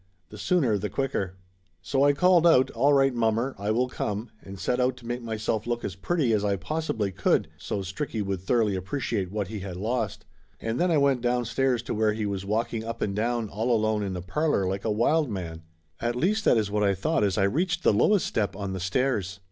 [0.29, 1.35] The sooner the quicker.
[1.83, 5.21] So I called out "All right mommer I will come" and set out to make
[5.21, 9.59] myself look as pretty as I possibly could so's Stricky would thoroughly appreciate what he
[9.59, 10.25] had lost.
[10.59, 13.69] And then I went slowly downstairs to where he was walking up and down all
[13.71, 15.61] alone in the parlor like a wild man.
[15.99, 18.79] At least that is what I thought as I reached the lowest step on the
[18.79, 19.39] stairs.